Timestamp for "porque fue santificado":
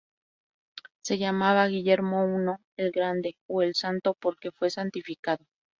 4.19-5.45